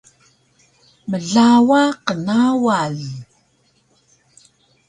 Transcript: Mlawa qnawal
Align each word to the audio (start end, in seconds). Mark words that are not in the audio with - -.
Mlawa 1.09 1.81
qnawal 2.07 2.97